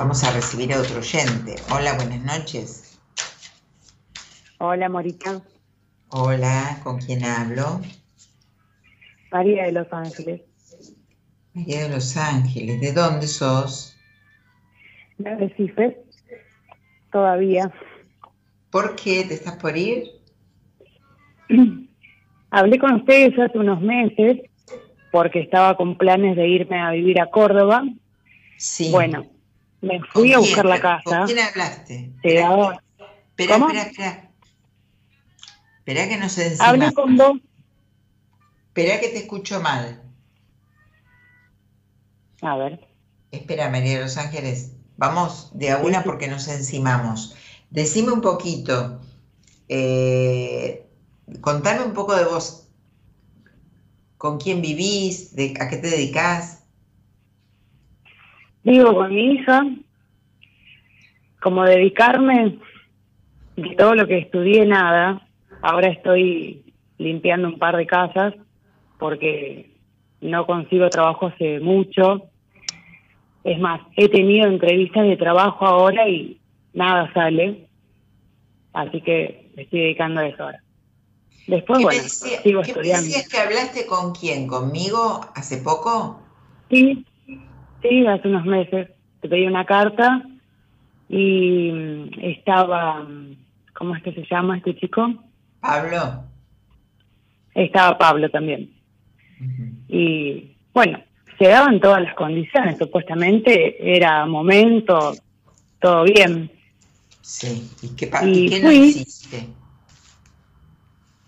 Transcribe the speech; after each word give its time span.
Vamos 0.00 0.24
a 0.24 0.32
recibir 0.32 0.72
a 0.72 0.80
otro 0.80 0.96
oyente. 0.96 1.56
Hola, 1.70 1.92
buenas 1.92 2.22
noches. 2.22 2.98
Hola, 4.56 4.88
Morita. 4.88 5.42
Hola, 6.08 6.80
¿con 6.82 6.96
quién 7.00 7.22
hablo? 7.22 7.82
María 9.30 9.66
de 9.66 9.72
Los 9.72 9.92
Ángeles. 9.92 10.40
María 11.52 11.82
de 11.82 11.90
Los 11.90 12.16
Ángeles. 12.16 12.80
¿De 12.80 12.94
dónde 12.94 13.26
sos? 13.26 13.94
De 15.18 15.36
Recife. 15.36 16.02
Todavía. 17.12 17.70
¿Por 18.70 18.96
qué? 18.96 19.24
¿Te 19.24 19.34
estás 19.34 19.56
por 19.56 19.76
ir? 19.76 20.04
Hablé 22.50 22.78
con 22.78 22.94
ustedes 22.94 23.38
hace 23.38 23.58
unos 23.58 23.82
meses 23.82 24.38
porque 25.12 25.40
estaba 25.40 25.76
con 25.76 25.98
planes 25.98 26.36
de 26.36 26.48
irme 26.48 26.80
a 26.80 26.90
vivir 26.92 27.20
a 27.20 27.26
Córdoba. 27.26 27.84
Sí. 28.56 28.88
Bueno, 28.90 29.26
me 29.80 30.00
fui 30.12 30.32
a 30.32 30.38
buscar 30.38 30.64
la 30.64 30.80
casa. 30.80 31.02
¿Con 31.04 31.26
quién 31.26 31.38
hablaste? 31.38 32.12
Espera, 32.16 32.80
espera, 33.36 33.56
espera, 33.56 33.82
espera. 33.82 34.30
Espera 35.78 36.08
que 36.08 36.16
no 36.18 36.28
se 36.28 36.46
encima. 36.48 36.68
Hablé 36.68 36.92
con 36.92 37.16
vos. 37.16 37.38
Espera 38.68 39.00
que 39.00 39.08
te 39.08 39.18
escucho 39.18 39.60
mal. 39.60 40.02
A 42.42 42.56
ver. 42.56 42.86
Espera, 43.30 43.70
María 43.70 43.98
de 43.98 44.04
Los 44.04 44.16
Ángeles. 44.16 44.72
Vamos 44.96 45.50
de 45.54 45.70
a 45.70 45.78
una 45.78 46.04
porque 46.04 46.28
nos 46.28 46.46
encimamos. 46.48 47.34
Decime 47.70 48.12
un 48.12 48.20
poquito. 48.20 49.00
Eh, 49.68 50.86
contame 51.40 51.82
un 51.82 51.94
poco 51.94 52.14
de 52.14 52.24
vos. 52.24 52.68
¿Con 54.18 54.38
quién 54.38 54.60
vivís? 54.60 55.34
De, 55.34 55.54
¿A 55.58 55.68
qué 55.68 55.78
te 55.78 55.88
dedicás? 55.88 56.59
Vivo 58.62 58.94
con 58.94 59.14
mi 59.14 59.32
hija. 59.32 59.64
Como 61.40 61.64
dedicarme 61.64 62.58
de 63.56 63.74
todo 63.76 63.94
lo 63.94 64.06
que 64.06 64.18
estudié, 64.18 64.66
nada. 64.66 65.26
Ahora 65.62 65.88
estoy 65.88 66.74
limpiando 66.98 67.48
un 67.48 67.58
par 67.58 67.76
de 67.76 67.86
casas 67.86 68.34
porque 68.98 69.70
no 70.20 70.46
consigo 70.46 70.88
trabajo 70.90 71.28
hace 71.28 71.60
mucho. 71.60 72.30
Es 73.42 73.58
más, 73.58 73.80
he 73.96 74.08
tenido 74.08 74.46
entrevistas 74.46 75.04
de 75.04 75.16
trabajo 75.16 75.66
ahora 75.66 76.06
y 76.08 76.38
nada 76.74 77.10
sale. 77.14 77.68
Así 78.74 79.00
que 79.00 79.50
me 79.56 79.62
estoy 79.62 79.80
dedicando 79.80 80.20
a 80.20 80.26
eso 80.28 80.42
ahora. 80.44 80.62
Después, 81.46 81.82
bueno, 81.82 82.02
sigo 82.02 82.62
¿qué 82.62 82.70
estudiando. 82.70 83.06
decías 83.06 83.28
que 83.28 83.38
hablaste 83.38 83.86
con 83.86 84.14
quién? 84.14 84.46
¿Conmigo 84.46 85.20
hace 85.34 85.56
poco? 85.56 86.20
Sí, 86.70 87.04
sí, 87.82 88.06
hace 88.06 88.28
unos 88.28 88.44
meses. 88.44 88.88
Te 89.20 89.28
pedí 89.28 89.46
una 89.46 89.64
carta 89.66 90.22
y 91.08 91.70
mm, 91.72 92.10
estaba, 92.22 93.02
mm, 93.02 93.36
¿cómo 93.74 93.96
es 93.96 94.02
que 94.02 94.12
se 94.12 94.24
llama 94.30 94.58
este 94.58 94.76
chico? 94.76 95.14
Pablo. 95.60 96.24
Estaba 97.54 97.98
Pablo 97.98 98.30
también. 98.30 98.70
Y 99.88 100.56
bueno, 100.72 101.02
se 101.38 101.48
daban 101.48 101.80
todas 101.80 102.02
las 102.02 102.14
condiciones, 102.14 102.78
supuestamente 102.78 103.96
era 103.96 104.26
momento, 104.26 105.14
todo 105.80 106.04
bien. 106.04 106.50
Sí, 107.22 107.70
¿y 107.82 107.88
qué, 107.96 108.10
Y 108.24 108.46
y 108.46 108.48
qué 108.48 108.60
no 108.60 108.70
hiciste? 108.70 109.46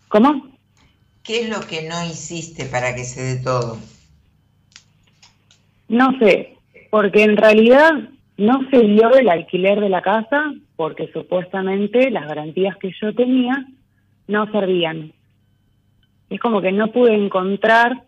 ¿Cómo? 0.08 0.52
¿Qué 1.22 1.42
es 1.42 1.48
lo 1.48 1.60
que 1.60 1.88
no 1.88 2.04
hiciste 2.04 2.66
para 2.66 2.94
que 2.94 3.04
se 3.04 3.22
dé 3.22 3.36
todo? 3.42 3.78
No 5.92 6.18
sé, 6.18 6.56
porque 6.90 7.22
en 7.22 7.36
realidad 7.36 7.92
no 8.38 8.66
se 8.70 8.80
dio 8.80 9.10
el 9.10 9.28
alquiler 9.28 9.78
de 9.78 9.90
la 9.90 10.00
casa 10.00 10.54
porque 10.74 11.10
supuestamente 11.12 12.10
las 12.10 12.26
garantías 12.26 12.78
que 12.78 12.92
yo 12.98 13.14
tenía 13.14 13.66
no 14.26 14.50
servían. 14.50 15.12
Es 16.30 16.40
como 16.40 16.62
que 16.62 16.72
no 16.72 16.90
pude 16.92 17.14
encontrar 17.14 18.04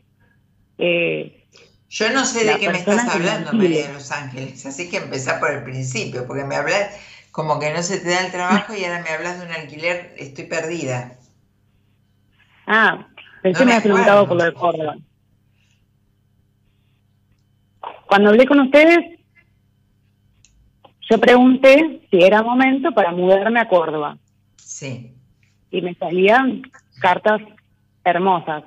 eh, 0.79 1.45
Yo 1.91 2.11
no 2.11 2.25
sé 2.25 2.47
de 2.47 2.59
qué 2.59 2.71
me 2.71 2.79
estás 2.79 3.07
hablando. 3.07 3.53
María 3.53 3.89
de 3.89 3.93
Los 3.93 4.11
Ángeles, 4.13 4.65
así 4.65 4.89
que 4.89 4.97
empezá 4.97 5.39
por 5.39 5.51
el 5.51 5.63
principio, 5.63 6.27
porque 6.27 6.45
me 6.45 6.57
hablas 6.57 6.89
como 7.33 7.61
que 7.61 7.71
no 7.71 7.83
se 7.83 7.99
te 7.99 8.09
da 8.09 8.25
el 8.25 8.33
trabajo 8.33 8.73
y 8.75 8.83
ahora 8.87 9.03
me 9.03 9.11
hablas 9.11 9.41
de 9.41 9.47
un 9.47 9.53
alquiler, 9.53 10.15
estoy 10.17 10.47
perdida. 10.47 11.19
Ah, 12.67 13.07
pensé 13.43 13.61
No 13.61 13.67
me 13.67 13.67
me 13.67 13.73
habías 13.73 13.83
preguntado 13.83 14.27
por 14.27 14.39
lo 14.39 14.45
de 14.45 14.55
Córdoba. 14.55 14.97
Cuando 18.15 18.31
hablé 18.31 18.47
con 18.47 18.61
ustedes, 18.61 19.19
yo 21.11 21.19
pregunté 21.19 22.07
si 22.09 22.23
era 22.23 22.45
momento 22.45 22.93
para 22.93 23.11
mudarme 23.11 23.59
a 23.59 23.67
Córdoba 23.67 24.19
Sí, 24.55 25.11
y 25.73 25.83
me 25.83 25.95
salían 25.95 26.63
cartas 27.01 27.43
hermosas. 28.05 28.63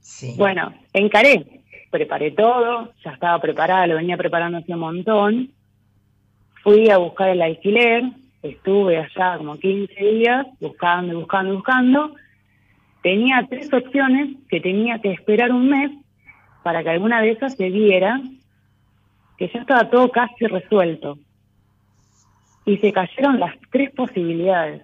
sí. 0.00 0.36
Bueno, 0.38 0.72
encaré, 0.94 1.60
preparé 1.90 2.30
todo, 2.30 2.94
ya 3.04 3.10
estaba 3.10 3.38
preparada, 3.42 3.86
lo 3.88 3.96
venía 3.96 4.16
preparando 4.16 4.56
hace 4.56 4.72
un 4.72 4.80
montón. 4.80 5.52
Fui 6.62 6.88
a 6.88 6.96
buscar 6.96 7.28
el 7.28 7.42
alquiler, 7.42 8.04
estuve 8.42 8.96
allá 8.96 9.36
como 9.36 9.58
15 9.58 10.02
días 10.02 10.46
buscando, 10.60 11.12
y 11.12 11.16
buscando, 11.16 11.52
y 11.52 11.56
buscando. 11.56 12.14
Tenía 13.02 13.46
tres 13.50 13.70
opciones 13.70 14.34
que 14.48 14.62
tenía 14.62 14.98
que 14.98 15.12
esperar 15.12 15.52
un 15.52 15.68
mes 15.68 15.90
para 16.62 16.82
que 16.82 16.88
alguna 16.88 17.20
de 17.20 17.32
esas 17.32 17.54
se 17.54 17.68
diera, 17.68 18.18
que 19.42 19.50
ya 19.52 19.60
estaba 19.60 19.90
todo 19.90 20.08
casi 20.08 20.46
resuelto. 20.46 21.18
Y 22.64 22.76
se 22.76 22.92
cayeron 22.92 23.40
las 23.40 23.56
tres 23.72 23.90
posibilidades. 23.90 24.82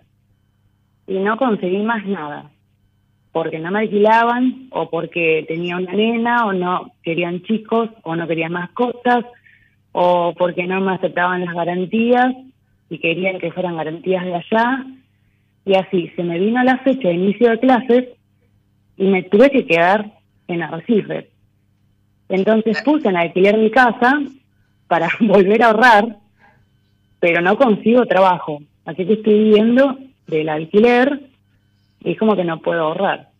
Y 1.06 1.20
no 1.20 1.36
conseguí 1.36 1.78
más 1.78 2.04
nada 2.06 2.50
porque 3.30 3.60
no 3.60 3.70
me 3.70 3.80
alquilaban 3.80 4.66
o 4.70 4.90
porque 4.90 5.44
tenía 5.46 5.76
una 5.76 5.92
nena 5.92 6.46
o 6.46 6.52
no 6.52 6.90
querían 7.04 7.42
chicos 7.42 7.88
o 8.02 8.16
no 8.16 8.26
querían 8.26 8.50
más 8.50 8.70
cosas 8.70 9.24
o 9.92 10.34
porque 10.36 10.66
no 10.66 10.80
me 10.80 10.94
aceptaban 10.94 11.44
las 11.44 11.54
garantías 11.54 12.34
y 12.90 12.98
querían 12.98 13.38
que 13.38 13.52
fueran 13.52 13.76
garantías 13.76 14.24
de 14.24 14.34
allá 14.34 14.86
y 15.64 15.76
así 15.76 16.08
se 16.16 16.24
me 16.24 16.40
vino 16.40 16.64
la 16.64 16.78
fecha 16.78 17.08
de 17.08 17.14
inicio 17.14 17.50
de 17.50 17.60
clases 17.60 18.08
y 18.96 19.04
me 19.04 19.22
tuve 19.22 19.50
que 19.50 19.66
quedar 19.66 20.10
en 20.48 20.62
Arrecife. 20.62 21.28
Entonces 22.28 22.82
puse 22.82 23.08
en 23.08 23.18
alquiler 23.18 23.56
mi 23.56 23.70
casa 23.70 24.18
para 24.88 25.08
volver 25.20 25.62
a 25.62 25.66
ahorrar, 25.66 26.16
pero 27.20 27.40
no 27.40 27.56
consigo 27.56 28.06
trabajo. 28.06 28.60
Así 28.84 29.06
que 29.06 29.14
estoy 29.14 29.34
viviendo 29.34 29.98
del 30.26 30.48
alquiler 30.48 31.28
y 32.00 32.12
es 32.12 32.18
como 32.18 32.34
que 32.36 32.44
no 32.44 32.60
puedo 32.60 32.82
ahorrar. 32.82 33.30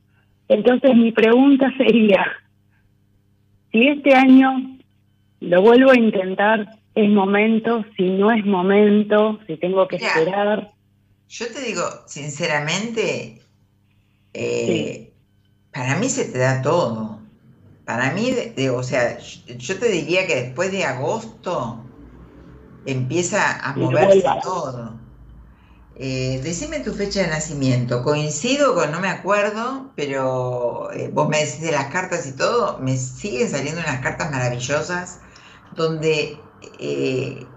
Entonces 0.48 0.94
mi 0.94 1.12
pregunta 1.12 1.72
sería, 1.76 2.24
si 3.72 3.88
este 3.88 4.14
año 4.14 4.78
lo 5.40 5.62
vuelvo 5.62 5.90
a 5.90 5.98
intentar, 5.98 6.78
es 6.94 7.08
momento, 7.08 7.84
si 7.96 8.02
no 8.04 8.32
es 8.32 8.44
momento, 8.44 9.38
si 9.46 9.56
tengo 9.56 9.86
que 9.86 9.98
Mira. 9.98 10.08
esperar. 10.08 10.72
Yo 11.28 11.46
te 11.52 11.60
digo, 11.60 11.82
sinceramente, 12.06 13.40
eh, 14.34 15.12
para 15.72 15.96
mí 15.96 16.08
se 16.08 16.24
te 16.24 16.38
da 16.38 16.60
todo. 16.62 17.17
Para 17.88 18.12
mí, 18.14 18.30
de- 18.32 18.52
de- 18.52 18.70
o 18.70 18.82
sea, 18.84 19.18
yo 19.18 19.78
te 19.80 19.88
diría 19.90 20.26
que 20.28 20.36
después 20.44 20.70
de 20.72 20.84
agosto 20.84 21.94
empieza 22.84 23.58
a 23.68 23.74
moverse 23.76 24.30
todo. 24.42 25.00
Eh, 25.94 26.40
decime 26.44 26.80
tu 26.80 26.94
fecha 26.94 27.22
de 27.22 27.28
nacimiento. 27.28 28.02
Coincido 28.04 28.74
con, 28.74 28.92
no 28.92 29.00
me 29.00 29.08
acuerdo, 29.08 29.92
pero 29.96 30.92
eh, 30.92 31.10
vos 31.12 31.28
me 31.28 31.38
decís 31.38 31.60
de 31.62 31.72
las 31.72 31.86
cartas 31.92 32.26
y 32.26 32.36
todo, 32.36 32.78
me 32.80 32.96
siguen 32.96 33.50
saliendo 33.50 33.80
unas 33.80 34.00
cartas 34.02 34.30
maravillosas 34.30 35.22
donde 35.70 36.56
eh, 36.62 37.56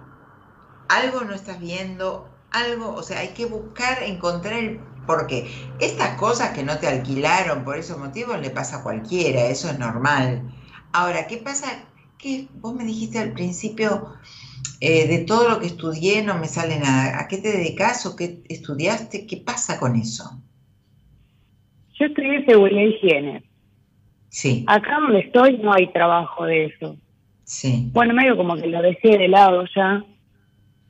algo 0.88 1.22
no 1.22 1.34
estás 1.36 1.60
viendo, 1.60 2.44
algo, 2.52 2.94
o 2.96 3.04
sea, 3.04 3.20
hay 3.20 3.34
que 3.34 3.46
buscar, 3.46 4.04
encontrar 4.04 4.54
el 4.60 4.91
porque 5.06 5.52
estas 5.80 6.18
cosas 6.18 6.52
que 6.52 6.64
no 6.64 6.80
te 6.80 6.88
alquilaron 6.88 7.64
por 7.64 7.78
esos 7.78 7.98
motivos 7.98 8.40
le 8.40 8.50
pasa 8.52 8.78
a 8.78 8.84
cualquiera, 8.84 9.46
eso 9.48 9.70
es 9.70 9.80
normal. 9.80 10.52
Ahora, 10.94 11.28
¿qué 11.28 11.38
pasa? 11.38 11.68
Que 12.18 12.50
vos 12.54 12.74
me 12.76 12.84
dijiste 12.86 13.20
al 13.20 13.34
principio, 13.34 14.14
eh, 14.80 15.08
de 15.08 15.20
todo 15.26 15.50
lo 15.50 15.60
que 15.60 15.68
estudié 15.68 16.24
no 16.24 16.38
me 16.40 16.48
sale 16.48 16.80
nada. 16.80 17.20
¿A 17.20 17.28
qué 17.28 17.38
te 17.38 17.52
dedicas 17.52 18.06
o 18.06 18.16
qué 18.16 18.44
estudiaste? 18.50 19.26
¿Qué 19.28 19.38
pasa 19.38 19.80
con 19.80 19.96
eso? 19.96 20.42
Yo 22.00 22.06
estudié 22.08 22.46
seguridad 22.46 22.82
y 22.82 22.86
higiene. 22.96 23.44
Sí, 24.30 24.66
Acá 24.66 25.00
donde 25.00 25.20
estoy 25.20 25.58
no 25.60 25.74
hay 25.74 25.92
trabajo 25.94 26.46
de 26.46 26.66
eso. 26.66 26.98
sí, 27.44 27.92
Bueno, 27.94 28.14
medio 28.14 28.38
como 28.38 28.56
que 28.56 28.68
lo 28.68 28.82
dejé 28.82 29.18
de 29.18 29.28
lado 29.28 29.66
ya 29.76 30.04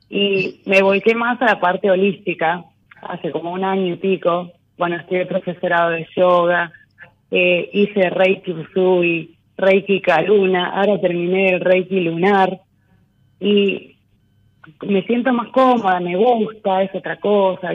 y 0.08 0.62
me 0.66 0.82
volqué 0.82 1.14
más 1.14 1.40
a 1.42 1.46
la 1.46 1.60
parte 1.60 1.90
holística 1.90 2.64
hace 3.02 3.30
como 3.30 3.52
un 3.52 3.64
año 3.64 3.94
y 3.94 3.96
pico. 3.96 4.52
Bueno, 4.78 4.96
estudié 4.96 5.26
profesorado 5.26 5.90
de 5.90 6.06
yoga, 6.16 6.72
eh, 7.30 7.68
hice 7.72 8.10
Reiki 8.10 8.52
Usui, 8.52 9.36
Reiki 9.56 10.00
Karuna, 10.00 10.70
ahora 10.70 11.00
terminé 11.00 11.50
el 11.50 11.60
Reiki 11.60 12.00
Lunar 12.00 12.60
y 13.38 13.96
me 14.86 15.02
siento 15.02 15.32
más 15.32 15.48
cómoda, 15.48 16.00
me 16.00 16.16
gusta, 16.16 16.82
es 16.82 16.94
otra 16.94 17.16
cosa. 17.16 17.70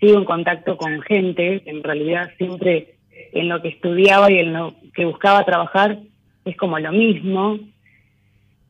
Sigo 0.00 0.18
en 0.18 0.24
contacto 0.24 0.76
con 0.76 1.00
gente, 1.02 1.62
en 1.66 1.82
realidad 1.82 2.30
siempre 2.38 2.94
en 3.32 3.48
lo 3.48 3.62
que 3.62 3.68
estudiaba 3.68 4.30
y 4.30 4.38
en 4.38 4.52
lo 4.52 4.74
que 4.94 5.04
buscaba 5.04 5.44
trabajar 5.44 5.98
es 6.44 6.56
como 6.56 6.78
lo 6.78 6.92
mismo. 6.92 7.58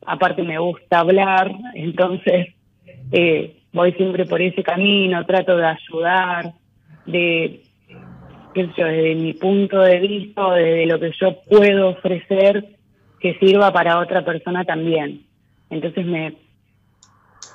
Aparte 0.05 0.43
me 0.43 0.59
gusta 0.59 0.99
hablar, 0.99 1.51
entonces 1.73 2.53
eh, 3.11 3.62
voy 3.73 3.91
siempre 3.93 4.25
por 4.25 4.41
ese 4.41 4.63
camino, 4.63 5.25
trato 5.25 5.57
de 5.57 5.65
ayudar, 5.65 6.53
de, 7.05 7.63
qué 8.53 8.67
sé 8.67 8.73
yo, 8.77 8.85
desde 8.85 9.15
mi 9.15 9.33
punto 9.33 9.79
de 9.81 9.99
vista, 9.99 10.53
desde 10.53 10.85
lo 10.85 10.99
que 10.99 11.11
yo 11.19 11.41
puedo 11.49 11.89
ofrecer, 11.89 12.77
que 13.19 13.37
sirva 13.39 13.73
para 13.73 13.99
otra 13.99 14.23
persona 14.23 14.63
también. 14.63 15.25
Entonces 15.69 16.05
me, 16.05 16.37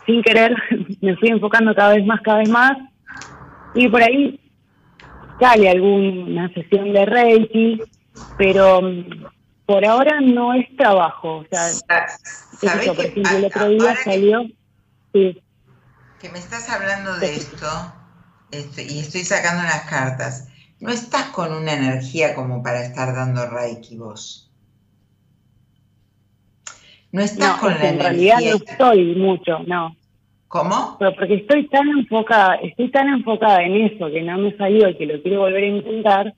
sin 0.07 0.23
querer, 0.23 0.55
me 1.01 1.17
fui 1.17 1.29
enfocando 1.29 1.75
cada 1.75 1.95
vez 1.95 2.05
más, 2.05 2.21
cada 2.21 2.39
vez 2.39 2.49
más, 2.49 2.77
y 3.75 3.89
por 3.89 4.03
ahí 4.03 4.41
sale 5.39 5.71
alguna 5.71 6.53
sesión 6.53 6.93
de 6.93 7.07
Reiki, 7.07 7.81
pero 8.37 8.83
mm, 8.83 9.05
por 9.67 9.85
ahora 9.85 10.21
no 10.21 10.55
es 10.55 10.75
trabajo. 10.77 11.39
O 11.39 11.47
sea, 11.51 11.69
¿Sabes 11.69 12.89
por 12.89 13.05
ejemplo, 13.05 13.37
el 13.37 13.45
otro 13.45 13.69
día 13.69 13.95
salió. 13.97 14.47
Sí. 15.13 15.41
Que 16.21 16.29
me 16.31 16.39
estás 16.39 16.69
hablando 16.69 17.17
de 17.19 17.37
esto, 17.37 17.67
esto, 18.51 18.81
y 18.81 18.99
estoy 18.99 19.21
sacando 19.21 19.63
las 19.63 19.89
cartas. 19.89 20.49
No 20.81 20.91
estás 20.91 21.27
con 21.27 21.53
una 21.53 21.75
energía 21.75 22.35
como 22.35 22.61
para 22.61 22.83
estar 22.83 23.15
dando 23.15 23.49
Reiki 23.49 23.97
vos. 23.97 24.51
No 27.13 27.23
estás 27.23 27.59
con 27.59 27.73
la 27.73 27.89
en 27.89 28.01
realidad 28.01 28.39
no 28.41 28.57
estoy 28.57 29.15
mucho, 29.15 29.61
no. 29.61 29.97
¿Cómo? 30.49 30.97
Pero 30.99 31.15
porque 31.15 31.35
estoy 31.35 31.69
tan 31.69 31.87
enfocada, 31.89 32.57
estoy 32.57 32.91
tan 32.91 33.09
enfocada 33.09 33.63
en 33.63 33.87
eso 33.87 34.11
que 34.11 34.23
no 34.23 34.39
me 34.39 34.57
salió 34.57 34.89
y 34.89 34.97
que 34.97 35.07
lo 35.07 35.23
quiero 35.23 35.41
volver 35.41 35.63
a 35.63 35.67
intentar, 35.67 36.35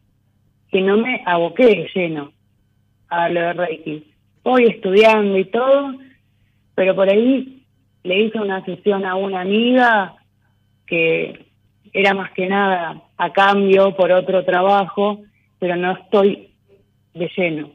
que 0.70 0.82
no 0.82 0.98
me 0.98 1.22
aboqué 1.24 1.88
lleno 1.94 2.32
a 3.08 3.30
lo 3.30 3.40
de 3.40 3.52
Reiki. 3.54 4.12
Voy 4.44 4.66
estudiando 4.66 5.38
y 5.38 5.44
todo, 5.46 5.94
pero 6.74 6.94
por 6.94 7.08
ahí 7.08 7.59
le 8.02 8.22
hice 8.22 8.38
una 8.38 8.64
sesión 8.64 9.04
a 9.04 9.14
una 9.14 9.42
amiga 9.42 10.16
que 10.86 11.50
era 11.92 12.14
más 12.14 12.32
que 12.32 12.46
nada 12.46 13.02
a 13.16 13.32
cambio 13.32 13.96
por 13.96 14.12
otro 14.12 14.44
trabajo, 14.44 15.20
pero 15.58 15.76
no 15.76 15.92
estoy 15.92 16.54
de 17.14 17.30
lleno, 17.36 17.70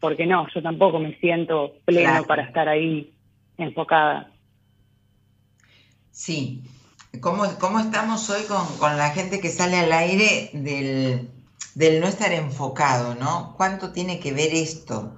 porque 0.00 0.26
no, 0.26 0.46
yo 0.54 0.62
tampoco 0.62 0.98
me 0.98 1.16
siento 1.18 1.74
pleno 1.84 2.24
para 2.24 2.44
estar 2.44 2.68
ahí 2.68 3.12
enfocada. 3.58 4.30
Sí. 6.10 6.62
¿Cómo, 7.20 7.44
cómo 7.60 7.78
estamos 7.78 8.28
hoy 8.30 8.42
con, 8.78 8.96
la 8.96 9.10
gente 9.10 9.40
que 9.40 9.50
sale 9.50 9.76
al 9.76 9.92
aire 9.92 10.48
del, 10.54 11.28
del, 11.74 12.00
no 12.00 12.06
estar 12.06 12.32
enfocado, 12.32 13.14
¿no? 13.14 13.54
¿Cuánto 13.58 13.92
tiene 13.92 14.18
que 14.18 14.32
ver 14.32 14.54
esto 14.54 15.14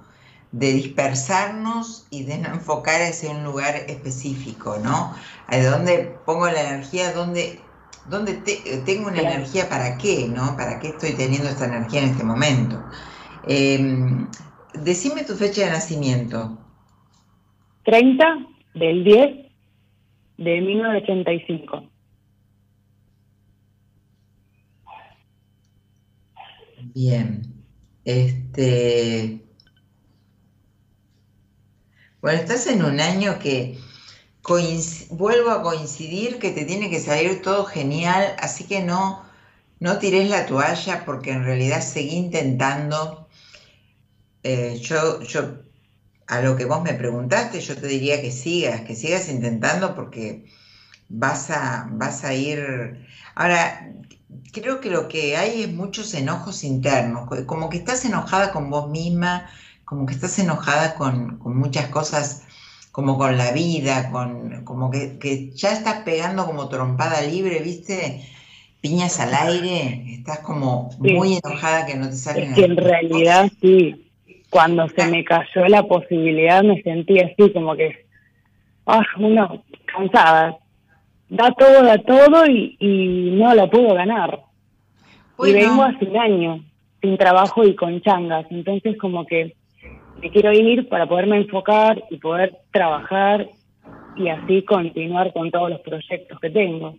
de 0.55 0.71
dispersarnos 0.71 2.07
y 2.09 2.23
de 2.23 2.37
no 2.37 2.47
enfocar 2.47 3.01
hacia 3.01 3.29
un 3.29 3.43
lugar 3.43 3.75
específico, 3.89 4.77
¿no? 4.81 5.13
¿De 5.51 5.65
dónde 5.65 6.15
pongo 6.25 6.47
la 6.49 6.69
energía? 6.69 7.11
¿Dónde, 7.11 7.59
dónde 8.09 8.35
tengo 8.85 9.09
una 9.09 9.19
energía 9.19 9.67
para 9.67 9.97
qué, 9.97 10.29
¿no? 10.29 10.55
¿Para 10.55 10.79
qué 10.79 10.89
estoy 10.89 11.11
teniendo 11.11 11.49
esta 11.49 11.65
energía 11.65 12.03
en 12.03 12.09
este 12.11 12.23
momento? 12.23 12.81
Em, 13.45 14.29
decime 14.81 15.25
tu 15.25 15.33
fecha 15.33 15.65
de 15.65 15.71
nacimiento. 15.71 16.57
30 17.83 18.25
del 18.75 19.03
10 19.03 19.29
de 20.37 20.61
1985. 20.61 21.83
Bien. 26.93 27.41
Este. 28.05 29.44
Bueno, 32.25 32.39
estás 32.39 32.65
en 32.65 32.83
un 32.83 32.99
año 32.99 33.37
que 33.37 33.79
vuelvo 35.11 35.51
a 35.51 35.61
coincidir 35.61 36.39
que 36.39 36.49
te 36.49 36.65
tiene 36.65 36.89
que 36.89 36.99
salir 36.99 37.43
todo 37.43 37.65
genial, 37.65 38.35
así 38.39 38.63
que 38.63 38.81
no, 38.81 39.23
no 39.79 39.99
tires 39.99 40.27
la 40.27 40.47
toalla 40.47 41.05
porque 41.05 41.29
en 41.33 41.43
realidad 41.43 41.81
seguí 41.81 42.15
intentando. 42.15 43.27
Eh, 44.41 44.79
yo, 44.81 45.21
yo 45.21 45.59
a 46.25 46.41
lo 46.41 46.55
que 46.55 46.65
vos 46.65 46.81
me 46.81 46.95
preguntaste, 46.95 47.61
yo 47.61 47.75
te 47.75 47.85
diría 47.85 48.19
que 48.19 48.31
sigas, 48.31 48.81
que 48.81 48.95
sigas 48.95 49.29
intentando 49.29 49.93
porque 49.93 50.45
vas 51.09 51.51
a, 51.51 51.87
vas 51.91 52.23
a 52.23 52.33
ir... 52.33 53.05
Ahora, 53.35 53.93
creo 54.51 54.81
que 54.81 54.89
lo 54.89 55.07
que 55.09 55.37
hay 55.37 55.61
es 55.61 55.71
muchos 55.71 56.11
enojos 56.15 56.63
internos, 56.63 57.29
como 57.45 57.69
que 57.69 57.77
estás 57.77 58.03
enojada 58.03 58.51
con 58.51 58.71
vos 58.71 58.89
misma, 58.89 59.47
como 59.85 60.05
que 60.05 60.13
estás 60.13 60.37
enojada 60.39 60.95
con, 60.95 61.39
muchas 61.39 61.87
cosas, 61.87 62.45
como 62.91 63.17
con 63.17 63.37
la 63.37 63.51
vida, 63.51 64.09
con, 64.11 64.65
como 64.65 64.91
que, 64.91 65.51
ya 65.53 65.71
estás 65.71 66.03
pegando 66.03 66.45
como 66.45 66.67
trompada 66.67 67.21
libre, 67.21 67.59
¿viste? 67.59 68.21
Piñas 68.81 69.19
al 69.19 69.33
aire, 69.33 70.03
estás 70.13 70.39
como 70.39 70.89
muy 70.99 71.39
enojada 71.43 71.85
que 71.85 71.95
no 71.95 72.07
te 72.07 72.15
salen. 72.15 72.49
Es 72.49 72.55
que 72.55 72.65
en 72.65 72.77
realidad 72.77 73.51
sí, 73.61 74.11
cuando 74.49 74.87
se 74.89 75.07
me 75.07 75.23
cayó 75.23 75.67
la 75.67 75.83
posibilidad 75.83 76.63
me 76.63 76.81
sentí 76.81 77.19
así 77.19 77.51
como 77.51 77.75
que, 77.75 78.05
ah, 78.85 79.03
uno 79.19 79.63
cansada, 79.85 80.57
da 81.29 81.51
todo, 81.51 81.83
da 81.83 81.97
todo 81.99 82.45
y, 82.47 83.31
no 83.37 83.53
la 83.53 83.69
puedo 83.69 83.93
ganar. 83.93 84.39
Y 85.39 85.51
vengo 85.51 85.83
hace 85.83 86.05
un 86.05 86.17
año 86.17 86.63
sin 87.01 87.17
trabajo 87.17 87.65
y 87.65 87.75
con 87.75 88.01
changas, 88.01 88.45
entonces 88.49 88.97
como 88.97 89.25
que 89.25 89.55
me 90.21 90.31
quiero 90.31 90.51
ir 90.51 90.87
para 90.89 91.07
poderme 91.07 91.37
enfocar 91.37 92.03
y 92.09 92.17
poder 92.17 92.57
trabajar 92.71 93.47
y 94.15 94.29
así 94.29 94.63
continuar 94.63 95.33
con 95.33 95.51
todos 95.51 95.69
los 95.69 95.81
proyectos 95.81 96.39
que 96.39 96.49
tengo. 96.49 96.95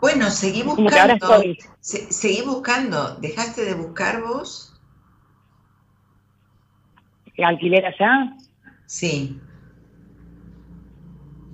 Bueno, 0.00 0.30
seguí 0.30 0.62
buscando. 0.62 1.42
seguí 1.80 2.42
buscando. 2.42 3.16
¿Dejaste 3.16 3.64
de 3.64 3.74
buscar 3.74 4.22
vos? 4.22 4.72
alquiler 7.44 7.84
allá? 7.84 8.32
Sí. 8.86 9.38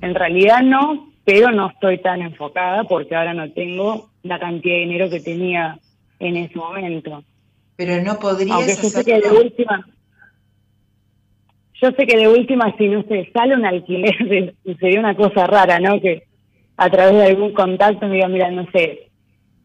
En 0.00 0.14
realidad 0.14 0.62
no, 0.62 1.12
pero 1.24 1.50
no 1.50 1.70
estoy 1.70 2.00
tan 2.00 2.22
enfocada 2.22 2.84
porque 2.84 3.14
ahora 3.14 3.34
no 3.34 3.50
tengo 3.52 4.10
la 4.22 4.38
cantidad 4.38 4.74
de 4.74 4.80
dinero 4.80 5.10
que 5.10 5.20
tenía 5.20 5.78
en 6.18 6.36
ese 6.36 6.56
momento. 6.56 7.24
Pero 7.76 8.02
no 8.02 8.18
podrías 8.18 8.56
Aunque 8.56 8.76
yo 8.76 8.90
sé 8.90 9.04
que 9.04 9.20
de 9.20 9.30
última, 9.30 9.86
yo 11.82 11.90
sé 11.90 12.06
que 12.06 12.16
de 12.16 12.28
última 12.28 12.74
si 12.78 12.88
no 12.88 13.02
se 13.02 13.30
sale 13.32 13.54
un 13.54 13.66
alquiler 13.66 14.54
sería 14.80 15.00
una 15.00 15.16
cosa 15.16 15.46
rara, 15.46 15.78
¿no? 15.80 16.00
Que 16.00 16.22
a 16.76 16.88
través 16.88 17.14
de 17.14 17.24
algún 17.24 17.52
contacto 17.52 18.06
me 18.06 18.14
diga, 18.14 18.28
mira, 18.28 18.50
no 18.50 18.66
sé, 18.72 19.10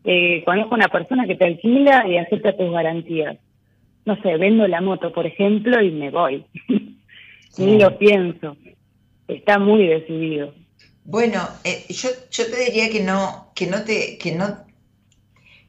eh, 0.03 0.43
conozco 0.43 0.75
una 0.75 0.89
persona 0.89 1.25
que 1.25 1.36
te 1.36 1.45
alquila 1.45 2.05
y 2.07 2.17
acepta 2.17 2.57
tus 2.57 2.71
garantías 2.71 3.38
no 4.07 4.15
sé, 4.21 4.38
vendo 4.38 4.65
la 4.67 4.79
moto, 4.79 5.12
por 5.12 5.25
ejemplo, 5.27 5.81
y 5.81 5.91
me 5.91 6.09
voy. 6.09 6.45
Ni 7.57 7.77
lo 7.77 7.97
pienso. 7.97 8.55
Está 9.27 9.59
muy 9.59 9.86
decidido. 9.86 10.53
Bueno, 11.03 11.41
eh, 11.65 11.83
yo, 11.89 12.09
yo 12.31 12.45
te 12.45 12.65
diría 12.65 12.89
que 12.89 13.03
no, 13.03 13.51
que 13.53 13.67
no 13.67 13.83
te, 13.83 14.17
que 14.17 14.33
no, 14.33 14.65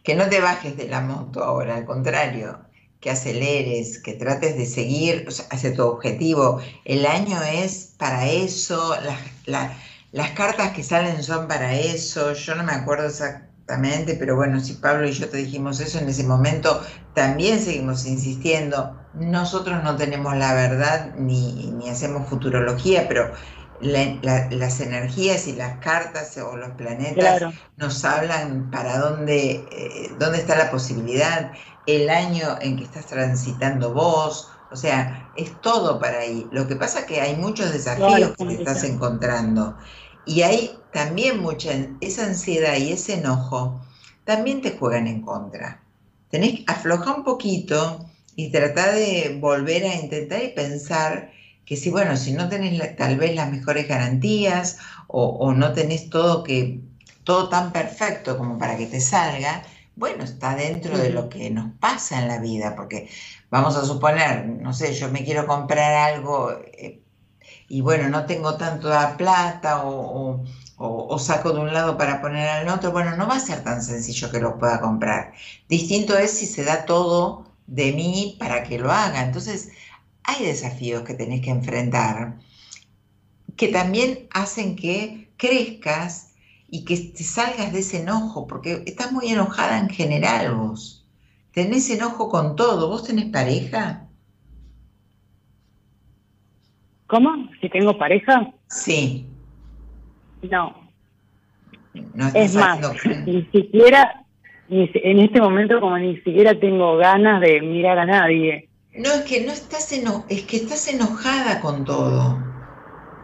que 0.04 0.14
no 0.14 0.28
te 0.28 0.40
bajes 0.40 0.76
de 0.76 0.88
la 0.88 1.00
moto 1.00 1.42
ahora, 1.42 1.76
al 1.76 1.84
contrario, 1.84 2.60
que 3.00 3.10
aceleres, 3.10 3.98
que 3.98 4.14
trates 4.14 4.56
de 4.56 4.66
seguir 4.66 5.28
hacia 5.50 5.74
tu 5.74 5.82
objetivo. 5.82 6.60
El 6.84 7.06
año 7.06 7.42
es 7.42 7.94
para 7.98 8.26
eso, 8.28 8.96
las, 9.46 9.72
las 10.12 10.30
cartas 10.32 10.72
que 10.72 10.82
salen 10.82 11.22
son 11.22 11.48
para 11.48 11.74
eso. 11.74 12.32
Yo 12.32 12.54
no 12.54 12.64
me 12.64 12.72
acuerdo 12.72 13.06
exactamente 13.06 13.48
pero 14.18 14.36
bueno, 14.36 14.60
si 14.60 14.74
Pablo 14.74 15.06
y 15.06 15.12
yo 15.12 15.28
te 15.28 15.36
dijimos 15.36 15.80
eso 15.80 15.98
en 15.98 16.08
ese 16.08 16.24
momento, 16.24 16.80
también 17.14 17.60
seguimos 17.60 18.06
insistiendo. 18.06 18.98
Nosotros 19.14 19.82
no 19.84 19.96
tenemos 19.96 20.36
la 20.36 20.54
verdad 20.54 21.14
ni, 21.16 21.74
hacemos 21.90 22.28
futurología, 22.28 23.08
pero 23.08 23.32
las 23.80 24.80
energías 24.80 25.46
y 25.46 25.52
las 25.52 25.78
cartas 25.78 26.36
o 26.38 26.56
los 26.56 26.70
planetas 26.70 27.42
nos 27.76 28.04
hablan 28.04 28.70
para 28.70 28.98
dónde, 28.98 29.64
eh, 29.70 30.10
dónde 30.18 30.38
está 30.38 30.56
la 30.56 30.70
posibilidad, 30.70 31.52
el 31.86 32.10
año 32.10 32.58
en 32.60 32.76
que 32.76 32.84
estás 32.84 33.06
transitando 33.06 33.94
vos, 33.94 34.50
o 34.70 34.76
sea, 34.76 35.30
es 35.36 35.58
todo 35.60 35.98
para 35.98 36.20
ahí. 36.20 36.46
Lo 36.52 36.66
que 36.68 36.76
pasa 36.76 37.00
es 37.00 37.04
que 37.06 37.20
hay 37.20 37.36
muchos 37.36 37.72
desafíos 37.72 38.34
que 38.36 38.44
te 38.44 38.54
estás 38.54 38.84
encontrando. 38.84 39.76
Y 40.26 40.42
hay 40.42 40.78
también 40.92 41.40
mucha, 41.40 41.70
esa 42.00 42.26
ansiedad 42.26 42.76
y 42.76 42.92
ese 42.92 43.14
enojo 43.14 43.80
también 44.24 44.60
te 44.60 44.76
juegan 44.76 45.06
en 45.06 45.22
contra. 45.22 45.82
Tenés 46.30 46.56
que 46.56 46.64
aflojar 46.66 47.16
un 47.16 47.24
poquito 47.24 48.04
y 48.36 48.50
tratar 48.50 48.94
de 48.94 49.38
volver 49.40 49.84
a 49.84 49.94
intentar 49.94 50.42
y 50.42 50.48
pensar 50.48 51.32
que 51.68 51.76
si, 51.76 51.90
bueno, 51.90 52.16
si 52.16 52.32
no 52.32 52.48
tenés 52.48 52.96
tal 52.96 53.18
vez 53.18 53.34
las 53.34 53.50
mejores 53.50 53.86
garantías 53.86 54.78
o, 55.06 55.52
no 55.52 55.74
tenés 55.74 56.08
todo 56.08 56.42
que 56.42 56.80
todo 57.24 57.50
tan 57.50 57.72
perfecto 57.72 58.38
como 58.38 58.56
para 58.58 58.78
que 58.78 58.86
te 58.86 59.02
salga, 59.02 59.62
bueno, 59.94 60.24
está 60.24 60.56
dentro 60.56 60.96
de 60.96 61.10
lo 61.10 61.28
que 61.28 61.50
nos 61.50 61.70
pasa 61.78 62.22
en 62.22 62.28
la 62.28 62.38
vida, 62.38 62.74
porque 62.74 63.10
vamos 63.50 63.76
a 63.76 63.84
suponer, 63.84 64.46
no 64.46 64.72
sé, 64.72 64.94
yo 64.94 65.10
me 65.10 65.24
quiero 65.24 65.46
comprar 65.46 65.92
algo 66.14 66.52
eh, 66.72 67.02
y 67.68 67.82
bueno, 67.82 68.08
no 68.08 68.24
tengo 68.24 68.56
tanto 68.56 68.88
plata 69.18 69.84
o, 69.84 70.44
o, 70.78 71.18
saco 71.18 71.52
de 71.52 71.60
un 71.60 71.74
lado 71.74 71.98
para 71.98 72.22
poner 72.22 72.48
al 72.48 72.68
otro, 72.68 72.92
bueno, 72.92 73.14
no 73.16 73.28
va 73.28 73.36
a 73.36 73.40
ser 73.40 73.62
tan 73.62 73.82
sencillo 73.82 74.30
que 74.30 74.40
lo 74.40 74.58
pueda 74.58 74.80
comprar. 74.80 75.32
Distinto 75.68 76.16
es 76.16 76.30
si 76.30 76.46
se 76.46 76.64
da 76.64 76.86
todo 76.86 77.44
de 77.66 77.92
mí 77.92 78.36
para 78.38 78.62
que 78.62 78.78
lo 78.78 78.90
haga. 78.90 79.22
Entonces, 79.22 79.70
hay 80.28 80.44
desafíos 80.44 81.02
que 81.04 81.14
tenés 81.14 81.40
que 81.40 81.50
enfrentar 81.50 82.36
que 83.56 83.68
también 83.68 84.28
hacen 84.30 84.76
que 84.76 85.30
crezcas 85.36 86.36
y 86.70 86.84
que 86.84 86.96
te 86.96 87.24
salgas 87.24 87.72
de 87.72 87.80
ese 87.80 88.02
enojo, 88.02 88.46
porque 88.46 88.84
estás 88.86 89.10
muy 89.10 89.28
enojada 89.28 89.78
en 89.78 89.88
general 89.88 90.54
vos. 90.54 91.06
Tenés 91.52 91.90
enojo 91.90 92.28
con 92.28 92.56
todo. 92.56 92.88
¿Vos 92.88 93.04
tenés 93.04 93.24
pareja? 93.26 94.06
¿Cómo? 97.06 97.48
¿Si 97.60 97.70
tengo 97.70 97.96
pareja? 97.96 98.52
Sí. 98.68 99.26
No. 100.42 100.76
no 102.14 102.28
es 102.34 102.54
más, 102.54 102.78
ni 103.26 103.44
siquiera, 103.46 104.24
en 104.68 105.18
este 105.20 105.40
momento 105.40 105.80
como 105.80 105.98
ni 105.98 106.16
siquiera 106.18 106.54
tengo 106.60 106.96
ganas 106.98 107.40
de 107.40 107.62
mirar 107.62 107.98
a 107.98 108.04
nadie. 108.04 108.67
No, 109.02 109.10
es 109.14 109.22
que 109.28 109.44
no 109.46 109.52
estás 109.52 109.92
eno 109.92 110.26
es 110.28 110.42
que 110.46 110.56
estás 110.58 110.88
enojada 110.88 111.60
con 111.60 111.84
todo. 111.84 112.52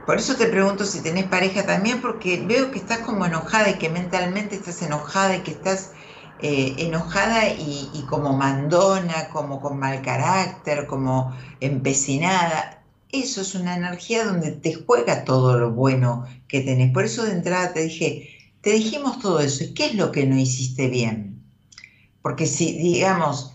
Por 0.04 0.18
eso 0.18 0.36
te 0.36 0.46
pregunto 0.48 0.84
si 0.86 1.02
tenés 1.02 1.26
pareja 1.28 1.66
también, 1.66 2.00
porque 2.02 2.46
veo 2.46 2.70
que 2.72 2.78
estás 2.80 3.00
como 3.00 3.26
enojada 3.26 3.70
y 3.70 3.78
que 3.78 3.88
mentalmente 3.90 4.56
estás 4.56 4.82
enojada 4.82 5.36
y 5.36 5.42
que 5.44 5.52
estás 5.52 5.92
eh, 6.38 6.76
enojada 6.86 7.48
y, 7.50 7.90
y, 7.94 8.06
como 8.06 8.36
mandona, 8.36 9.30
como 9.30 9.60
con 9.60 9.78
mal 9.78 10.02
carácter, 10.02 10.86
como 10.86 11.36
empecinada. 11.60 12.84
Eso 13.10 13.42
es 13.42 13.54
una 13.56 13.76
energía 13.76 14.24
donde 14.26 14.52
te 14.52 14.74
juega 14.74 15.24
todo 15.24 15.58
lo 15.58 15.72
bueno 15.72 16.26
que 16.48 16.60
tenés. 16.62 16.92
Por 16.92 17.04
eso 17.04 17.24
de 17.24 17.32
entrada 17.32 17.72
te 17.74 17.82
dije, 17.84 18.30
te 18.62 18.72
dijimos 18.72 19.20
todo 19.20 19.40
eso. 19.40 19.64
¿Y 19.64 19.74
qué 19.74 19.86
es 19.86 19.94
lo 19.96 20.12
que 20.12 20.26
no 20.26 20.38
hiciste 20.38 20.88
bien? 20.88 21.44
Porque 22.22 22.46
si, 22.46 22.78
digamos, 22.78 23.53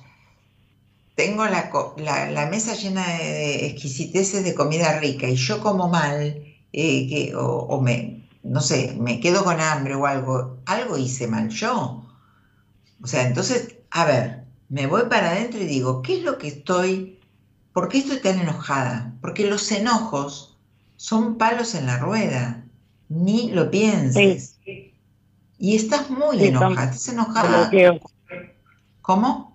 tengo 1.47 1.95
la, 1.97 2.47
mesa 2.47 2.73
llena 2.73 3.05
de 3.17 3.67
exquisiteces 3.67 4.43
de 4.43 4.53
comida 4.53 4.99
rica 4.99 5.27
y 5.27 5.35
yo 5.35 5.61
como 5.61 5.87
mal, 5.87 6.43
eh, 6.73 7.33
o, 7.35 7.81
me, 7.81 8.27
no 8.43 8.61
sé, 8.61 8.95
me 8.99 9.19
quedo 9.19 9.43
con 9.43 9.59
hambre 9.59 9.95
o 9.95 10.05
algo, 10.05 10.57
algo 10.65 10.97
hice 10.97 11.27
mal 11.27 11.49
yo. 11.49 12.05
O 13.01 13.07
sea, 13.07 13.25
entonces, 13.25 13.77
a 13.91 14.05
ver, 14.05 14.43
me 14.67 14.87
voy 14.87 15.03
para 15.09 15.31
adentro 15.31 15.61
y 15.61 15.65
digo, 15.65 16.01
¿qué 16.01 16.17
es 16.17 16.23
lo 16.23 16.37
que 16.37 16.49
estoy, 16.49 17.19
por 17.73 17.87
qué 17.87 17.99
estoy 17.99 18.19
tan 18.19 18.39
enojada? 18.39 19.13
Porque 19.21 19.47
los 19.47 19.71
enojos 19.71 20.57
son 20.97 21.37
palos 21.37 21.73
en 21.75 21.85
la 21.85 21.99
rueda, 21.99 22.65
ni 23.07 23.51
lo 23.51 23.71
pienses. 23.71 24.59
Y 25.57 25.75
estás 25.75 26.09
muy 26.09 26.43
enojada, 26.43 26.91
estás 26.91 27.09
enojada. 27.09 27.71
¿Cómo? 29.01 29.48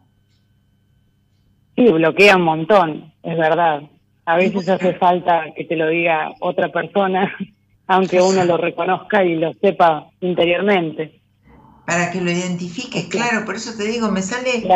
Sí, 1.77 1.89
bloquea 1.89 2.37
un 2.37 2.43
montón, 2.43 3.13
es 3.23 3.37
verdad. 3.37 3.83
A 4.27 4.37
veces 4.37 4.69
hace 4.69 4.95
falta 4.95 5.47
que 5.57 5.65
te 5.65 5.77
lo 5.77 5.89
diga 5.89 6.33
otra 6.41 6.71
persona, 6.71 7.35
aunque 7.87 8.21
uno 8.21 8.45
lo 8.45 8.57
reconozca 8.57 9.25
y 9.25 9.37
lo 9.37 9.53
sepa 9.55 10.09
interiormente. 10.21 11.21
Para 11.87 12.11
que 12.11 12.21
lo 12.21 12.31
identifiques, 12.31 13.07
claro, 13.07 13.45
por 13.45 13.57
eso 13.57 13.77
te 13.77 13.85
digo, 13.85 14.11
me 14.11 14.23
sale 14.23 14.67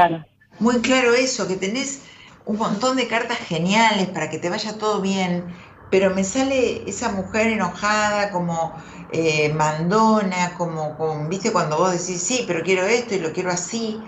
muy 0.59 0.81
claro 0.81 1.15
eso, 1.15 1.49
que 1.49 1.57
tenés 1.57 2.05
un 2.45 2.59
montón 2.59 2.97
de 2.97 3.07
cartas 3.07 3.39
geniales 3.39 4.09
para 4.09 4.29
que 4.29 4.39
te 4.39 4.51
vaya 4.51 4.77
todo 4.77 5.01
bien, 5.01 5.45
pero 5.91 6.15
me 6.15 6.25
sale 6.25 6.83
esa 6.87 7.13
mujer 7.13 7.47
enojada, 7.47 8.31
como 8.31 8.75
eh, 9.13 9.51
mandona, 9.55 10.55
como, 10.59 10.99
como, 10.99 11.29
viste, 11.29 11.51
cuando 11.51 11.79
vos 11.79 11.93
decís, 11.93 12.21
sí, 12.21 12.45
pero 12.47 12.63
quiero 12.63 12.83
esto 12.85 13.15
y 13.15 13.21
lo 13.21 13.33
quiero 13.33 13.51
así 13.51 13.99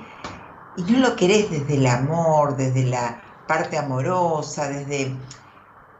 y 0.76 0.82
no 0.82 0.98
lo 0.98 1.16
querés 1.16 1.50
desde 1.50 1.74
el 1.74 1.86
amor, 1.86 2.56
desde 2.56 2.84
la 2.84 3.22
parte 3.46 3.78
amorosa, 3.78 4.68
desde... 4.68 5.16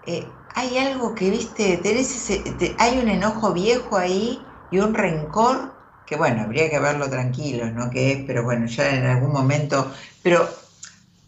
Eh, 0.07 0.27
hay 0.55 0.79
algo 0.79 1.15
que, 1.15 1.31
viste, 1.31 1.77
tenés 1.79 2.31
ese, 2.31 2.75
hay 2.79 2.99
un 2.99 3.09
enojo 3.09 3.53
viejo 3.53 3.97
ahí 3.97 4.43
y 4.71 4.79
un 4.79 4.95
rencor 4.95 5.75
que, 6.07 6.17
bueno, 6.17 6.43
habría 6.43 6.69
que 6.71 6.81
verlo 6.81 7.09
tranquilo, 7.09 7.71
¿no? 7.71 7.89
Que 7.91 8.13
es, 8.13 8.25
pero 8.27 8.43
bueno, 8.43 8.67
ya 8.67 8.91
en 8.91 9.07
algún 9.07 9.33
momento, 9.33 9.93
pero 10.23 10.49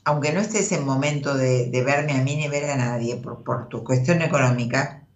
aunque 0.04 0.32
no 0.32 0.40
estés 0.40 0.72
en 0.72 0.84
momento 0.84 1.36
de, 1.36 1.70
verme 1.84 2.12
a 2.12 2.22
mí 2.22 2.36
ni 2.36 2.48
ver 2.48 2.70
a 2.70 2.76
nadie 2.76 3.16
por, 3.16 3.44
por 3.44 3.68
tu 3.68 3.84
cuestión 3.84 4.22
económica, 4.22 5.06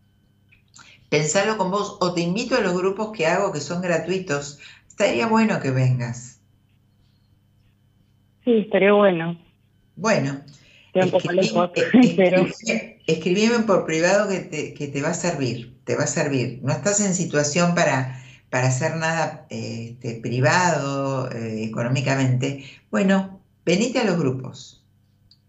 pensalo 1.08 1.56
con 1.56 1.70
vos 1.70 1.98
o 2.00 2.14
te 2.14 2.20
invito 2.20 2.56
a 2.56 2.60
los 2.60 2.74
grupos 2.74 3.10
que 3.12 3.26
hago 3.26 3.52
que 3.52 3.60
son 3.60 3.82
gratuitos. 3.82 4.58
Estaría 4.88 5.26
bueno 5.26 5.60
que 5.60 5.70
vengas. 5.72 6.35
Sí, 8.46 8.58
estaría 8.58 8.92
bueno. 8.92 9.36
Bueno. 9.96 10.40
Escribime 13.06 13.58
por 13.66 13.84
privado 13.84 14.28
que 14.30 14.38
te, 14.38 14.72
que 14.72 14.86
te 14.86 15.02
va 15.02 15.08
a 15.08 15.14
servir, 15.14 15.76
te 15.84 15.96
va 15.96 16.04
a 16.04 16.06
servir. 16.06 16.60
No 16.62 16.72
estás 16.72 17.00
en 17.00 17.12
situación 17.12 17.74
para, 17.74 18.22
para 18.48 18.68
hacer 18.68 18.96
nada 18.96 19.46
este, 19.50 20.20
privado 20.22 21.28
eh, 21.32 21.64
económicamente. 21.64 22.64
Bueno, 22.90 23.40
venite 23.64 23.98
a 23.98 24.04
los 24.04 24.16
grupos, 24.16 24.84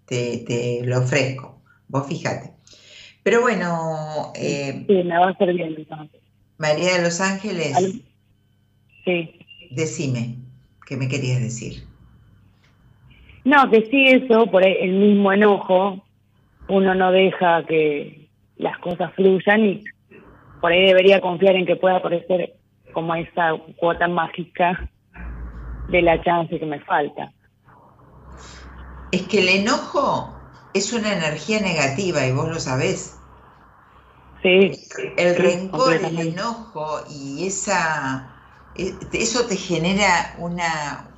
te, 0.06 0.40
te 0.40 0.82
lo 0.84 0.98
ofrezco, 1.00 1.62
vos 1.88 2.08
fíjate. 2.08 2.52
Pero 3.22 3.42
bueno... 3.42 4.34
Eh, 4.36 4.86
sí, 4.88 5.04
me 5.04 5.18
va 5.20 5.30
a 5.30 5.38
servir 5.38 5.62
entonces. 5.78 6.20
María 6.58 6.98
de 6.98 7.04
los 7.04 7.22
Ángeles. 7.22 7.78
Sí. 9.06 9.40
Decime, 9.70 10.36
¿qué 10.88 10.98
me 10.98 11.08
querías 11.08 11.42
decir? 11.42 11.87
No, 13.48 13.70
que 13.70 13.88
sí 13.90 14.08
eso, 14.08 14.48
por 14.48 14.62
el 14.66 14.92
mismo 14.92 15.32
enojo, 15.32 16.04
uno 16.68 16.94
no 16.94 17.14
deja 17.14 17.66
que 17.66 18.28
las 18.58 18.78
cosas 18.80 19.14
fluyan 19.16 19.64
y 19.64 19.84
por 20.60 20.74
ahí 20.74 20.86
debería 20.88 21.22
confiar 21.22 21.56
en 21.56 21.66
que 21.66 21.78
pueda 21.78 21.96
aparecer 21.96 22.58
como 22.92 23.16
esa 23.16 23.54
cuota 23.78 24.10
mágica 24.10 24.90
de 25.88 26.02
la 26.02 26.22
chance 26.24 26.60
que 26.60 26.66
me 26.66 26.82
falta. 26.82 27.32
Es 29.14 29.22
que 29.30 29.40
el 29.40 29.48
enojo 29.62 30.38
es 30.74 30.92
una 30.92 31.14
energía 31.14 31.62
negativa 31.62 32.28
y 32.28 32.34
vos 32.34 32.50
lo 32.50 32.60
sabés. 32.60 33.18
Sí. 34.44 34.72
El 35.16 35.38
rencor, 35.38 35.94
el 35.94 36.20
enojo 36.20 37.00
y 37.10 37.48
esa 37.48 38.28
eh, 38.76 38.94
eso 39.14 39.48
te 39.48 39.56
genera 39.56 40.36
una, 40.38 41.17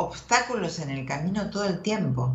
obstáculos 0.00 0.78
en 0.78 0.90
el 0.90 1.06
camino 1.06 1.50
todo 1.50 1.64
el 1.64 1.82
tiempo. 1.82 2.34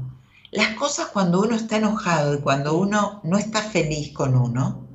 Las 0.52 0.76
cosas 0.76 1.08
cuando 1.08 1.42
uno 1.42 1.56
está 1.56 1.78
enojado 1.78 2.36
y 2.36 2.40
cuando 2.40 2.78
uno 2.78 3.20
no 3.24 3.38
está 3.38 3.62
feliz 3.62 4.14
con 4.14 4.36
uno, 4.36 4.88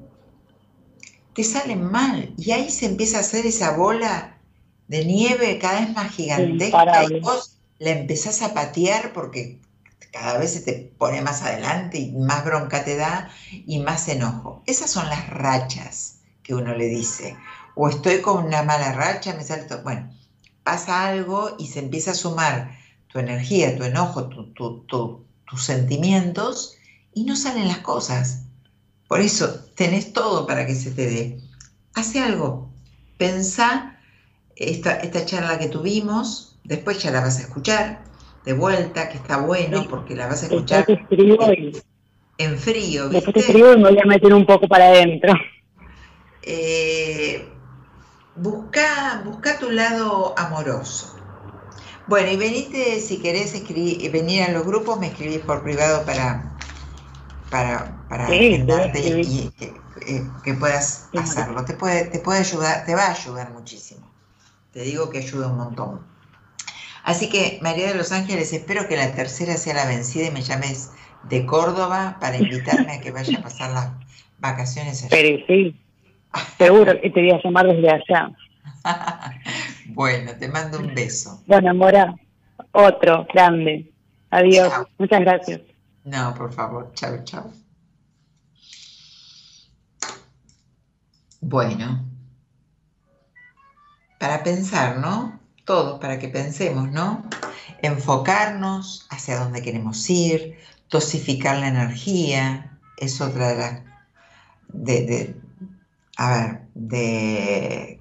te 1.35 1.45
salen 1.45 1.85
mal 1.85 2.35
y 2.37 2.53
ahí 2.53 2.71
se 2.71 2.87
empieza 2.87 3.19
a 3.19 3.21
hacer 3.21 3.47
esa 3.47 3.77
bola 3.77 4.39
de 4.89 5.05
nieve 5.05 5.59
cada 5.59 5.81
vez 5.81 5.95
más 5.95 6.13
gigantesca 6.13 7.05
y 7.05 7.21
vos 7.21 7.59
la 7.79 7.91
empezás 7.91 8.43
a 8.43 8.55
patear 8.55 9.13
porque 9.13 9.61
cada 10.13 10.39
vez 10.39 10.53
se 10.53 10.61
te 10.61 10.93
pone 10.99 11.23
más 11.23 11.43
adelante 11.43 11.99
y 11.99 12.13
más 12.13 12.45
bronca 12.45 12.85
te 12.85 12.97
da 12.97 13.31
y 13.51 13.79
más 13.79 14.09
enojo. 14.09 14.63
Esas 14.67 14.91
son 14.91 15.09
las 15.09 15.29
rachas 15.31 16.17
que 16.43 16.55
uno 16.55 16.75
le 16.75 16.87
dice. 16.87 17.37
O 17.77 17.89
estoy 17.89 18.21
con 18.21 18.45
una 18.45 18.63
mala 18.63 18.93
racha, 18.93 19.35
me 19.35 19.45
salto. 19.45 19.83
Bueno, 19.83 20.11
pasa 20.63 21.09
algo 21.09 21.57
y 21.59 21.67
se 21.67 21.81
empieza 21.81 22.13
a 22.13 22.15
sumar 22.15 22.79
tu 23.09 23.19
energía, 23.19 23.77
tu 23.77 23.85
enojo, 23.85 24.29
tus 24.29 25.63
sentimientos 25.63 26.77
y 27.13 27.25
no 27.25 27.37
salen 27.37 27.69
las 27.69 27.79
cosas. 27.79 28.45
Por 29.09 29.21
eso 29.21 29.65
tenés 29.75 30.13
todo 30.13 30.47
para 30.47 30.67
que 30.67 30.75
se 30.75 30.93
te 30.93 31.07
dé. 31.07 31.41
Hace 31.95 32.21
algo, 32.21 32.71
pensá 33.17 33.99
esta, 34.55 34.97
esta 34.99 35.25
charla 35.25 35.59
que 35.59 35.67
tuvimos, 35.67 36.57
después 36.65 37.03
ya 37.03 37.11
la 37.11 37.21
vas 37.21 37.39
a 37.39 37.43
escuchar 37.43 38.05
de 38.45 38.53
vuelta, 38.53 39.09
que 39.09 39.17
está 39.17 39.39
bueno 39.39 39.87
porque 39.89 40.15
la 40.15 40.29
vas 40.29 40.43
a 40.43 40.47
escuchar 40.47 40.87
en 40.89 42.59
frío. 42.59 43.09
Después 43.09 43.35
te 43.35 43.41
escribo 43.41 43.73
y 43.73 43.77
me 43.77 43.91
voy 43.91 43.99
a 43.99 44.07
meter 44.07 44.33
un 44.33 44.47
poco 44.47 44.67
para 44.67 44.87
adentro. 44.87 45.35
Eh, 46.43 47.47
busca, 48.41 49.23
busca 49.25 49.59
tu 49.59 49.71
lado 49.71 50.35
amoroso. 50.37 51.17
Bueno, 52.07 52.31
y 52.31 52.37
venite, 52.37 53.01
si 53.01 53.19
querés 53.19 53.53
venir 54.13 54.43
a 54.43 54.51
los 54.51 54.67
grupos, 54.67 54.99
me 54.99 55.09
escribís 55.09 55.41
por 55.41 55.63
privado 55.63 56.05
para, 56.05 56.57
para, 57.51 58.05
para 58.09 58.25
agendarte 58.27 58.99
y, 59.01 59.53
eh, 59.61 60.25
que, 60.43 60.55
puedas 60.55 61.09
hacerlo. 61.17 61.65
Te 61.65 61.75
puede, 61.75 62.07
te 62.07 62.19
puede 62.19 62.41
ayudar, 62.41 62.85
te 62.85 62.95
va 62.95 63.07
a 63.07 63.13
ayudar 63.13 63.53
muchísimo. 63.53 64.11
Te 64.73 64.81
digo 64.83 65.11
que 65.11 65.19
ayuda 65.19 65.49
un 65.49 65.59
montón. 65.59 66.01
Así 67.05 67.29
que, 67.29 67.59
María 67.63 67.89
de 67.89 67.95
los 67.95 68.13
Ángeles, 68.13 68.53
espero 68.53 68.89
que 68.89 68.97
la 68.97 69.13
tercera 69.15 69.57
sea 69.57 69.75
la 69.75 69.87
vencida 69.87 70.27
y 70.27 70.31
me 70.31 70.43
llames 70.43 70.91
de 71.23 71.47
Córdoba 71.47 72.19
para 72.21 72.39
invitarme 72.39 72.93
a 72.95 73.01
que 73.01 73.11
vaya 73.11 73.39
a 73.39 73.43
pasar 73.43 73.71
las 73.71 73.91
vacaciones 74.39 75.05
allá. 75.05 75.11
Pero 75.11 75.45
sí, 75.47 75.77
seguro 76.59 77.01
que 77.01 77.11
te 77.11 77.21
voy 77.21 77.31
a 77.31 77.43
llamar 77.43 77.67
desde 77.67 77.91
allá. 77.91 78.31
bueno, 79.87 80.33
te 80.39 80.49
mando 80.49 80.79
un 80.79 80.95
beso. 80.95 81.43
Bueno, 81.47 81.75
Mora, 81.75 82.15
otro 82.73 83.27
grande. 83.33 83.93
Adiós. 84.31 84.73
Muchas 84.99 85.21
gracias. 85.21 85.61
No, 86.05 86.35
por 86.35 86.53
favor. 86.53 86.93
Chao, 86.95 87.25
chao. 87.25 87.53
Bueno, 91.41 92.05
para 94.19 94.43
pensar, 94.43 94.99
¿no? 94.99 95.41
Todos, 95.65 95.99
para 96.01 96.19
que 96.19 96.29
pensemos, 96.29 96.91
¿no? 96.91 97.25
Enfocarnos 97.83 99.07
hacia 99.11 99.39
dónde 99.39 99.63
queremos 99.63 100.09
ir, 100.11 100.59
dosificar 100.91 101.59
la 101.59 101.69
energía, 101.69 102.79
es 102.99 103.21
otra 103.21 103.49
de 103.49 103.57
las... 103.57 103.83
De, 104.69 105.35
a 106.21 106.29
ver, 106.29 106.61
de, 106.75 107.99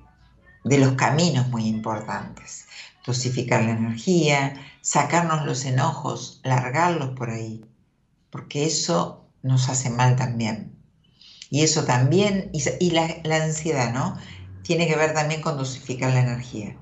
de 0.65 0.77
los 0.77 0.91
caminos 0.95 1.47
muy 1.47 1.65
importantes. 1.67 2.67
Dosificar 3.05 3.63
la 3.63 3.71
energía, 3.71 4.55
sacarnos 4.81 5.45
los 5.45 5.63
enojos, 5.63 6.41
largarlos 6.43 7.11
por 7.11 7.29
ahí, 7.29 7.63
porque 8.29 8.65
eso 8.65 9.25
nos 9.41 9.69
hace 9.69 9.89
mal 9.89 10.17
también. 10.17 10.77
Y 11.49 11.63
eso 11.63 11.85
también, 11.85 12.51
y, 12.51 12.91
la, 12.91 13.07
ansiedad, 13.41 13.93
¿no? 13.93 14.17
Tiene 14.63 14.85
que 14.85 14.97
ver 14.97 15.13
también 15.13 15.39
con 15.41 15.55
dosificar 15.55 16.11
la 16.11 16.19
energía, 16.19 16.75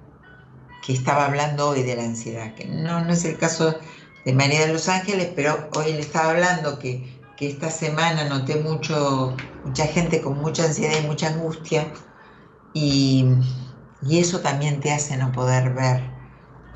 que 0.84 0.92
estaba 0.92 1.28
hablando 1.28 1.70
hoy 1.70 1.84
de 1.84 1.98
la 1.98 2.04
ansiedad, 2.04 2.56
que 2.56 2.66
no, 2.66 3.06
no 3.06 3.14
es 3.14 3.24
el 3.26 3.38
caso 3.38 3.76
de 4.26 4.34
María 4.34 4.66
de 4.66 4.74
los 4.74 4.90
Ángeles, 4.90 5.34
pero 5.36 5.70
hoy 5.76 5.94
le 5.94 6.00
estaba 6.00 6.32
hablando 6.32 6.80
que, 7.38 7.48
esta 7.48 7.70
semana 7.70 8.26
noté 8.26 8.58
mucho, 8.58 9.36
mucha 9.64 9.86
gente 9.86 10.22
con 10.22 10.40
mucha 10.40 10.66
ansiedad 10.66 10.98
y 11.02 11.08
mucha 11.08 11.28
angustia, 11.28 11.88
y, 12.74 13.26
y 14.02 14.20
eso 14.20 14.40
también 14.42 14.80
te 14.82 14.92
hace 14.92 15.16
no 15.18 15.32
poder 15.32 15.74
ver 15.74 16.02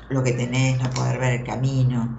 lo 0.08 0.22
que 0.22 0.32
tenés, 0.32 0.80
no 0.80 0.88
poder 0.90 1.18
ver 1.18 1.40
el 1.40 1.44
camino. 1.44 2.18